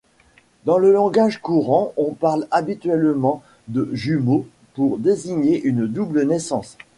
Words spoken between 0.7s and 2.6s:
le langage courant, on parle